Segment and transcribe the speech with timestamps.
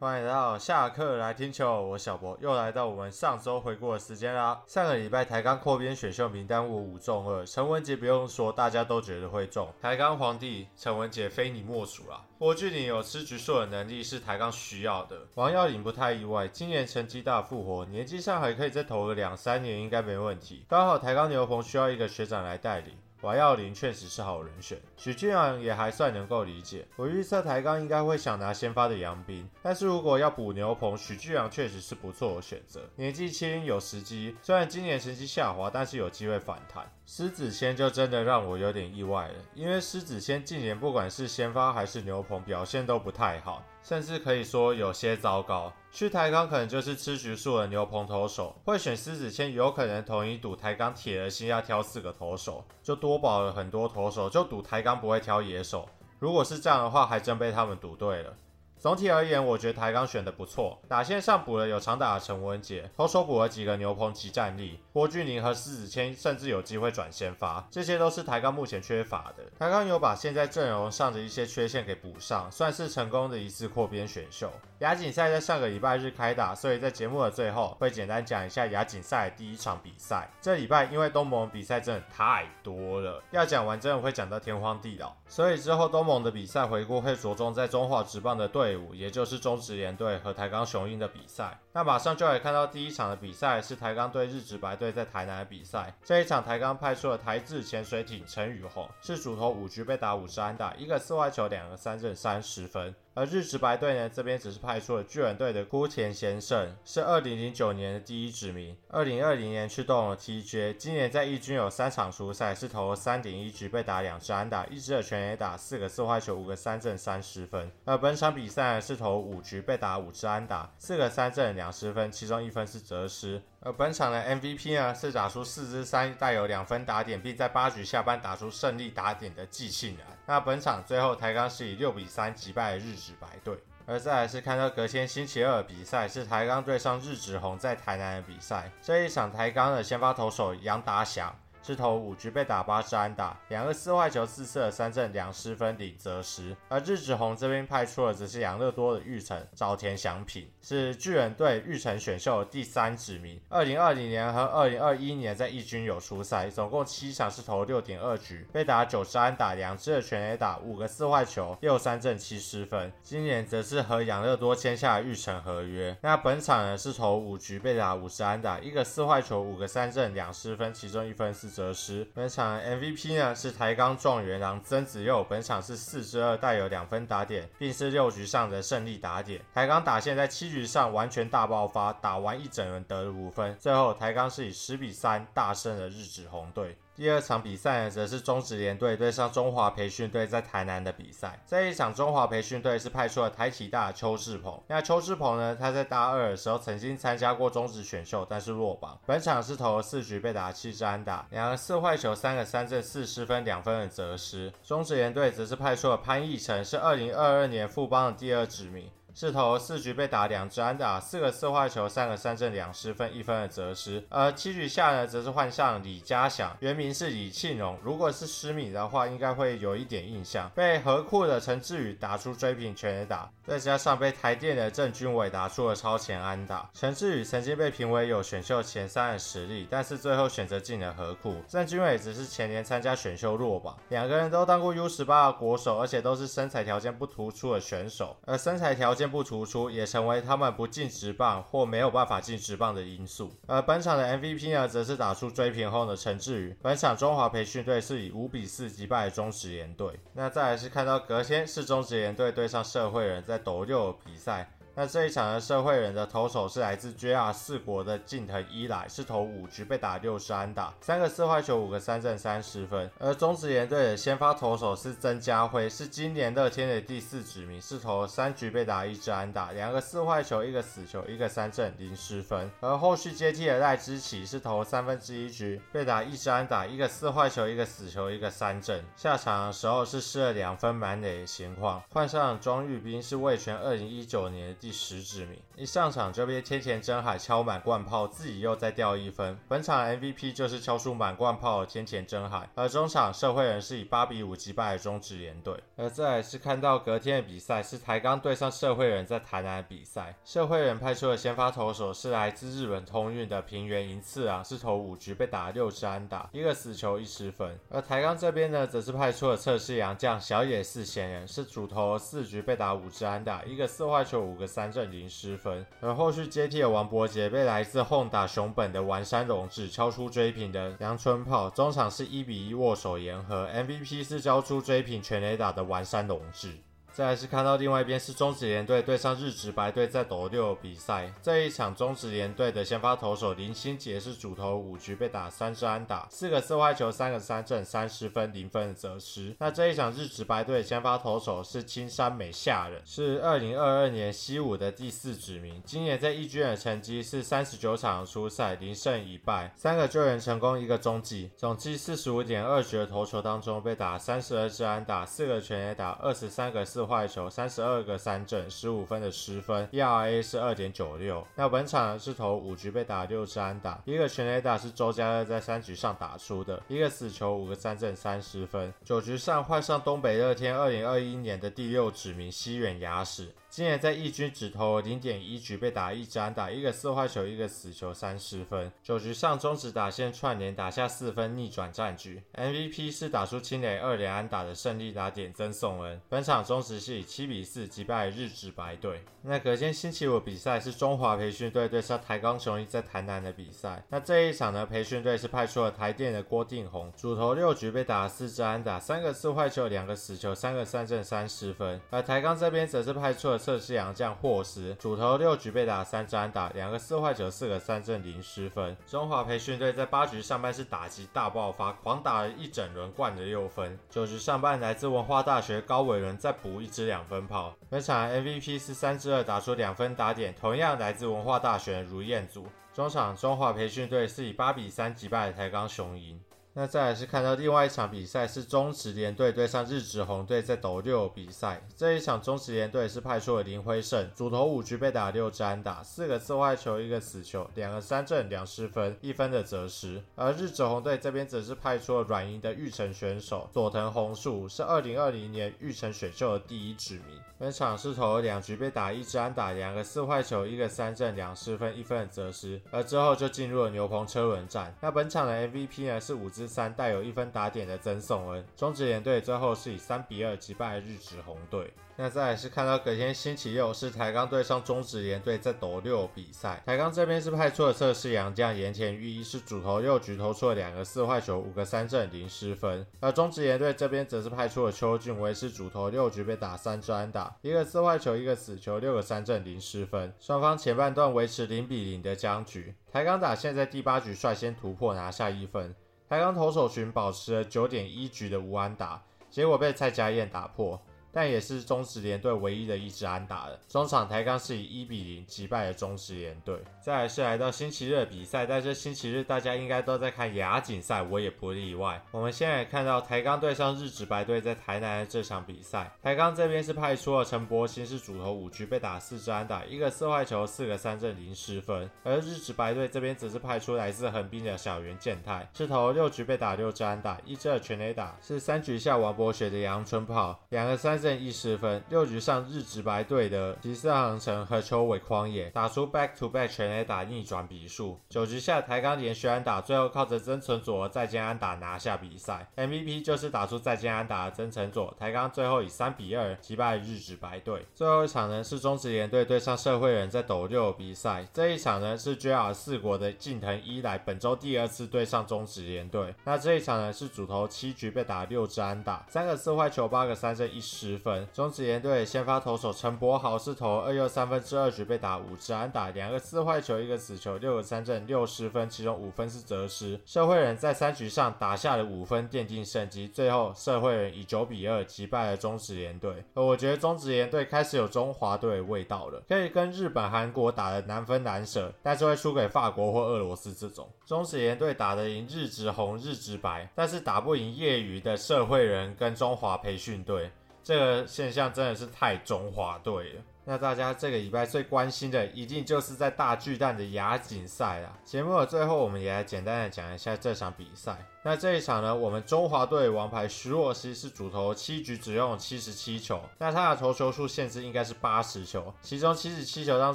[0.00, 4.58] 欢迎来到下课来听球，我小博又来到我们上周回顾的时间啦。
[4.66, 9.68] 上个礼拜台钢扩编选秀名单我五中二，陈文杰不用说，大家都觉得会中。
[9.78, 12.24] 台钢皇帝陈文杰非你莫属啦。
[12.38, 20.64] 郭俊麟有吃局数的能力是台钢需要的，王跃霖不太意外，今年成绩大复活，年纪上还可以再投个两三年，应该没问题。
[20.66, 22.94] 刚好台钢牛棚需要一个学长来带领。
[23.22, 26.86] 王跃霖确实是好人选，许俊阳也还算能够理解。
[26.96, 32.80] 我预测台钢应该会想拿先发的杨斌，但是如果要补牛棚，许俊阳确实是不错的选择。
[32.96, 36.90] 年纪轻有时机，虽然今年成绩下滑，但是有机会反弹。
[37.06, 45.72] 狮子谦就真的让我有点意外了，因为狮子谦近年不管是先发还是牛棚表现都不太好，甚至可以说有些糟糕。
[45.92, 55.88] 去台钢可能就是吃局数的牛棚投手，会选狮子谦，有可能同一赌台钢铁了心要挑四个投手，就多保了很多投手，就赌台钢不会挑野手。
[56.18, 58.32] 如果是这样的话，还真被他们赌对了。
[58.80, 69.44] 总体而言，我觉得台钢选的不错，打线上补了有长打的陈文杰，投手补了几个牛棚即战力，郭俊麟和施子谦甚至有机会转先发，这些都是台钢目前缺乏的。
[69.58, 74.50] 台钢有把现在阵容上的一些缺陷给补上，算是成功的一次扩编选秀。
[74.78, 80.26] 亚锦赛在上个礼拜日开打，所以在节目的最后会简单讲一下亚锦赛第一场比赛。
[80.40, 91.58] 这礼拜因为东盟比赛真的太多了，要讲完真的会讲到天荒地老，所以之后东盟的比赛回顾会着重在中华职棒的队队伍，也就是中职联队和台钢雄鹰的比赛。
[91.72, 95.92] 那马上就可以看到第一场的比赛是台钢队日职白队在台南的比赛。
[96.04, 102.94] 这一场台钢派出了台智潜水艇陈宇宏，是主投五局被打五十安打，一个四外球，两个三振，三十分。
[103.20, 117.70] 而日职白队呢，这边只是派出了巨人队的孤田贤胜，是二零零九年的第一指名，二零二零年去动了 TJ，今年在一军有三场出赛，是投了三点一局被打两支安打，一支的全垒打，四个四坏球，五个三振，三十分。
[117.84, 123.42] 而本场比赛呢，是投五局被打五支安打，四个三振，两十分，其中一分是责失。
[123.62, 130.06] 而本场的 MVP 呢，是打出四支三带有两分打点，并在八局下半打出胜利打点的季庆然。
[130.26, 133.58] 那本场最后台钢是以六比三击败日职白队。
[133.86, 138.70] 而再来是看到隔天星期二的比赛，是台钢对上日职红在台南的比赛。
[138.80, 141.34] 这一场台钢的先发投手杨达祥。
[141.70, 146.56] 是投五局被打八支安打，两个四坏球，四次的三振，两失分，零责失。
[146.68, 153.40] 而日职红这边派出的则是养乐多的玉成早田祥平，是巨人队玉成选秀的第三指名。
[153.48, 162.92] 二零二零年和二零二一年在一军有出赛，总共七场是投六点二局，被打九支安打，两支的全垒打，五个四坏球，六三振，七失分。
[163.00, 165.96] 今年则是和养乐多签下了玉成合约。
[166.02, 171.59] 那本场呢是投五局被打五支安打，一个四坏球，五个三振，两失分，其中一分是。
[171.60, 179.40] 得失，本场 MVP 呢是台钢状元郎曾子佑，本场是四支二带有两分打点，并是六局上的胜利打点。
[179.52, 186.76] 台钢打线在七局上完全大爆发，打完一整轮得了五分，最后台钢是以十比三大胜了日职红队。
[187.00, 191.42] 第二场比赛呢，则是中职联队对上中华培训队在台南的比赛。
[191.46, 194.62] 这一场中华培训队是派出了台体大邱志鹏。
[194.66, 199.00] 那邱志鹏呢，他在大二的时候曾经参加过中职选秀，但是落榜。
[199.06, 204.52] 本场是投了四局被打七支安打，两个四坏球，三个三振，四失分，两分的责失。
[204.62, 208.90] 中职联队则是派出了潘奕成，是二零二二年富邦的第二指名。
[209.14, 214.04] 是投四局被打两支安打，四个四坏球，三个三振，两失分，一分的责失。
[214.08, 217.78] 而七局下呢，则是换上李嘉祥，原名是李庆荣。
[217.82, 220.50] 如果是狮迷的话，应该会有一点印象。
[220.54, 226.68] 被合库的陈志宇打出追平全垒打，再加上被台电的郑君伟打出了超前安打。
[226.72, 231.36] 陈志宇曾经被评为有选秀前三的实力，但是最后选择进了合库。
[231.48, 233.76] 郑君伟只是前年参加选秀落榜。
[233.88, 239.10] 两个人都当过 U 十八的国手，而且都是身材条件不突出的选手，而身材条件。
[239.10, 243.28] 不突出，也成为他们不进职棒或没有办法进职棒的因素。
[243.48, 246.56] 而本场的 MVP 呢，则是打出追平后的陈志宇。
[246.62, 249.98] 本场中华培训队是以五比四击败中职联队。
[250.14, 254.52] 那再来是看到隔天是中职联队对上社会人在斗六比赛。
[254.74, 262.88] 那这一场的社会人的投手是来自 JR 四国的近藤一来，是投五局被打六支安打，三个四坏球，五个三振，三十分。
[262.98, 272.48] 而中职联队的先发投手是曾家辉，是今年乐天的第四指名，是投三局被打一支安打，两个四坏球，一个死球，一个三振，零失分。
[272.60, 278.82] 而后续接替的赖之奇是投三分之一局被打一支安打，一个四坏球，一个死球，一个三振。
[278.96, 281.82] 下场的时候是失了两分满垒的情况。
[281.90, 284.56] 换上庄裕斌是魏全二零一九年。
[284.60, 285.38] 第十指名。
[285.56, 289.38] 一上场就被天前真海敲满贯炮，自己又再掉一分。
[289.48, 292.48] 本场 MVP 就是敲出满贯炮的天前真海。
[292.54, 295.58] 而中场社会人是以八比五击败了中职联队。
[295.76, 307.58] 而再来是看到隔天的比赛是台钢对上社会人在台南的比赛，社会人派出的先发投手是来自日本通运的平原银次郎，是投五局被打六支安打，一个死球一失分。
[307.70, 315.64] 而台钢这边呢，则是派出了测试洋将小野寺贤人，是主投四局被打五支安打，一个四坏球五个三振零失分。
[315.80, 326.58] 而后续接替的王伯杰被来自 Honda 熊本的丸山隆志敲出追平的阳春炮，中场是一比一握手言和，MVP 是交出追平全垒打的丸山隆志。
[326.92, 339.34] 再来是看到另外一边是中职联队对上日职白队在斗六比赛，这一场中职联队的先发投手林鑫杰是主投五局被打三支安打，四个四坏球三个三振三十分零分的责失。
[339.38, 356.79] 那这一场日职白队先发投手是青山美夏人，是二零二二年西武的第四指名，今年在一军的成绩是三十九场出赛零胜一败，三个救援成功一个中继，总计四十五点二局的投球当中被打三十二支安打，四个全垒打二十三个四。
[356.86, 361.26] 坏球，三十二个三振，十五分的失分，ERA 是二点九六。
[361.34, 368.72] 那本场是投五局被打六支安打，一个全垒打是周家乐在三局上打出的，一个死球，五个三振，三十分。
[368.84, 373.28] 九局上换上东北乐天二零二一年的第六指名西远雅史。
[373.50, 378.70] 今年在一军只投零点一局被打一支安打，一个四坏球，一个死球，三十分。
[378.80, 386.00] 九局上中职打线串联打下四分逆转战局，MVP 是打出清垒二连安打的胜利打点曾颂恩。
[386.08, 389.02] 本场中职是以七比四击败日职白队。
[389.22, 393.82] 那隔天星期五比赛是中华培训队对上台钢雄鹰在台南的比赛。
[393.88, 401.80] 那这一场呢，培训队是派出了台电的郭定宏，主投六局被打四支安打，三个四坏球，两个死球，三个三振，三十分。
[401.90, 403.39] 而台钢这边则是派出了。
[403.40, 408.76] 测试洋将霍斯主投六局被打三支安打，两个四坏球，四个三振，零失分。
[408.86, 413.78] 中华培训队在八局上半是打击大爆发，狂打了一整轮，灌了六分。
[413.88, 417.54] 九局上半来自文化大学高伟伦再补一支两分炮。
[417.70, 422.46] 本场 MVP 是三支二打出两分打点，同样来自文化大学卢彦祖。
[422.74, 426.20] 中场中华培训队是以八比三击败了台钢雄鹰。
[426.52, 440.02] 那再来是看到另外一场比赛是中职联队对上日职红队在斗六比赛，这一场中职联队是派出了林辉胜，主投五局被打六支安打，四个四坏球，一个死球，两个三振，两失分，一分的责失。
[440.16, 447.20] 而日职红队这边则是派出了软银的玉成选手佐藤红树，是二零二零年玉成选秀的第一指名。
[447.38, 452.60] 本场是投了两局被打一支安打，两个四坏球，一个三振，两失分，一分的责失。
[452.70, 454.74] 而之后就进入了牛棚车轮战。
[454.80, 461.70] 那本场的 MVP 呢是五支之三带有一分打点的曾颂恩，中职联队最后是以三比二击败日职红队。
[461.96, 472.86] 那再来是看到隔天星期六是台钢对上中职联队在斗六比赛，台钢这边是派出了测试洋将岩田裕一，是主投六局投出了两个四坏球，五个三振，零失分。
[473.00, 480.10] 而中职联队这边则是派出了邱俊威，是主投六局被打三支安打，一个四坏球，一个死球，六个三振，零失分。
[480.18, 485.74] 双方前半段维持零比零的僵局，台钢打现在第八局率先突破拿下一分。
[486.10, 490.76] 台钢投手群保持了九点一局的无安打，结果被蔡家燕打破。
[491.12, 493.58] 但也是中职联队唯一的一支安打了。
[493.68, 496.62] 中场台钢是以一比零击败了中职联队。
[496.80, 502.00] 再来是来到星期日的比赛，但是星期日大家应该都在看亚锦赛，我也不例外。
[502.12, 511.90] 我们现在看到台钢对上日职白队在台南的这场比赛，台钢这边是派出了陈柏兴，是主投五局被打四支安打，一个四坏球，四个三振，零失分。
[512.04, 520.99] 而日职白队这边则是派出来自横滨的小原健太，是投六局被打六支安打，一支二全垒打，是三局下王柏学的阳春炮，两个三。
[521.00, 527.98] 胜一失分，六局上日职白队的吉森航城和秋尾匡也打出 back to back 全垒打逆转比数。
[528.08, 532.46] 九局下台钢连续安打，最后靠着曾存佐和再见安打拿下比赛。
[532.56, 534.94] MVP 就是打出再见安打的曾存佐。
[534.98, 537.66] 台钢最后以三比二击败日职白队。
[537.74, 546.14] 最后一场呢是中职联队对上社会人在斗六比赛，这一场呢是 JR 四国的近藤一来本周第二次对上中职联队。
[546.24, 550.89] 那这一场呢是主投七局被打六支安打，三个四坏球，八个三振一失。
[550.90, 560.00] 十分中职联队先发投手陈柏豪是投二又三分之二局被打五支安打，两个四坏球，一个死球，六个三振，六失分，其中五分是责失。
[560.04, 563.06] 社会人在三局上打下了五分，奠定胜机。
[563.06, 566.24] 最后社会人以九比二击败了中职联队。
[566.34, 573.88] 而我觉得中职联队开始有中华队的味道了，可以跟日本、韩国打得难分难舍，但是会输给法国或俄罗斯这种。
[574.04, 580.28] 中职联队打得赢日职红、日职白，但是打不赢业余的社会人跟中华培训队。
[580.70, 583.22] 这个现象真的是太中华队了。
[583.44, 587.92] 那大家这个礼拜最关心的，一定就是在大巨蛋的亚锦赛了。
[588.04, 590.96] 节目的最后，我们也来简单的讲一下这场比赛。
[591.22, 599.94] 那这一场呢，我们中华队王牌徐若曦是主投七局只用七十七球，那他的投球数限制应该是八十球，其中七十七球当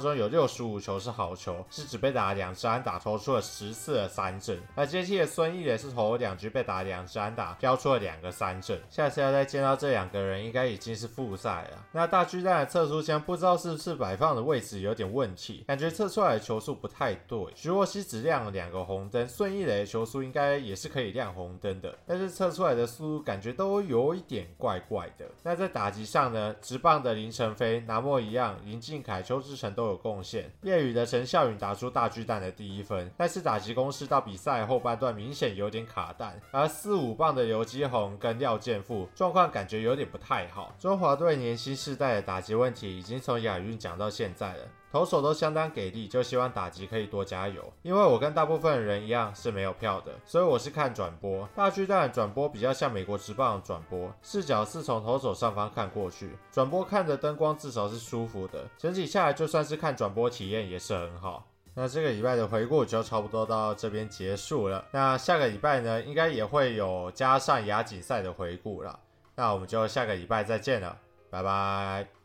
[0.00, 4.56] 中有六十五球是好球，是只被打两支安打，投出了十次的三振。
[4.76, 8.80] 那接替的孙易磊是投了两局被打两支安打，飙出了两个三振。
[8.88, 11.84] 下次要再见到这两个人，应该已经是复赛了。
[11.90, 17.36] 那大巨蛋的测速枪不知道是不是摆放的位置有点问题，感觉测出来的球速不太对。
[17.56, 21.15] 徐若曦只亮了两个红灯，孙易磊的球速应该也是可以。
[21.16, 25.24] 亮红灯的，但是测出来的速度感觉都有一点怪怪的。
[25.42, 30.52] 那在打击上呢，直棒的林晨飞、拿莫一样，林靖凯、邱志成都有贡献。
[30.62, 36.38] 业余的陈孝允打出大巨蛋的第一分，但是打击攻势到比赛后半段明显有点卡弹。
[36.52, 40.74] 而四五棒的游基鸿跟廖健富状况感觉有点不太好。
[40.78, 44.64] 中华队年轻世代的打击问题已经从亚运讲到现在了。
[44.90, 47.72] 投手都相当给力，就希望打击可以多加油。
[47.82, 51.48] 因为我跟大部分人一样是没有票的，所以我是看转播。
[51.54, 58.64] 大巨蛋转播比较像美国职棒转播，视角是从投手上方看过去，转播看着灯光至少是舒服的。
[58.78, 61.46] 整体下来就算是看转播体验也是很好。
[61.74, 64.82] 那这个礼拜的回顾就差不多到这边结束了。
[64.92, 68.98] 那下个礼拜呢，应该也会有加上亚锦赛的回顾了。
[69.34, 70.96] 那我们就下个礼拜再见了，
[71.28, 72.15] 拜拜。